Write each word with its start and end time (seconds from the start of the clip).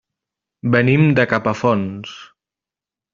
Venim 0.75 1.03
de 1.19 1.25
Capafonts. 1.33 2.15